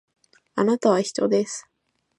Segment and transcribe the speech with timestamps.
[0.55, 1.67] あなたは人です